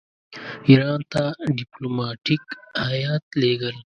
[0.67, 1.23] ایران ته
[1.57, 2.43] ډیپلوماټیک
[2.89, 3.75] هیات لېږل.